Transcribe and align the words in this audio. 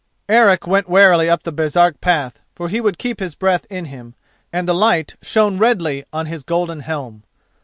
Eric 0.29 0.65
went 0.65 0.89
warily 0.89 1.29
up 1.29 1.43
the 1.43 1.53
Baresark 1.53 2.01
path, 2.01 2.39
for 2.55 2.69
he 2.69 2.81
would 2.81 2.97
keep 2.97 3.19
his 3.19 3.35
breath 3.35 3.67
in 3.69 3.85
him, 3.85 4.15
and 4.51 4.67
the 4.67 4.73
light 4.73 5.15
shone 5.21 5.59
redly 5.59 6.05
on 6.11 6.25
his 6.25 6.41
golden 6.41 6.79
helm. 6.79 7.21